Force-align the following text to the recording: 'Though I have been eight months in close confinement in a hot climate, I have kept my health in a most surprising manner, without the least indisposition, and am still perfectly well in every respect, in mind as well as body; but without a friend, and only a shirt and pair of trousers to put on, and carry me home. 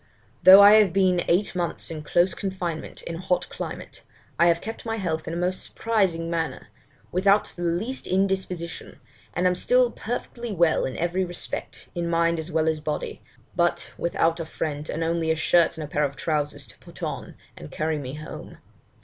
'Though 0.41 0.59
I 0.63 0.77
have 0.81 0.93
been 0.93 1.23
eight 1.27 1.53
months 1.53 1.91
in 1.91 2.01
close 2.01 2.33
confinement 2.33 3.03
in 3.03 3.17
a 3.17 3.21
hot 3.21 3.47
climate, 3.49 4.01
I 4.39 4.47
have 4.47 4.59
kept 4.59 4.83
my 4.83 4.95
health 4.95 5.27
in 5.27 5.33
a 5.35 5.37
most 5.37 5.61
surprising 5.63 6.27
manner, 6.27 6.69
without 7.11 7.49
the 7.49 7.61
least 7.61 8.07
indisposition, 8.07 8.99
and 9.35 9.45
am 9.45 9.53
still 9.53 9.91
perfectly 9.91 10.51
well 10.51 10.85
in 10.85 10.97
every 10.97 11.23
respect, 11.23 11.89
in 11.93 12.09
mind 12.09 12.39
as 12.39 12.51
well 12.51 12.67
as 12.67 12.79
body; 12.79 13.21
but 13.55 13.91
without 13.95 14.39
a 14.39 14.45
friend, 14.45 14.89
and 14.89 15.03
only 15.03 15.29
a 15.29 15.35
shirt 15.35 15.77
and 15.77 15.87
pair 15.91 16.03
of 16.03 16.15
trousers 16.15 16.65
to 16.65 16.79
put 16.79 17.03
on, 17.03 17.35
and 17.55 17.69
carry 17.69 17.99
me 17.99 18.15
home. 18.15 18.57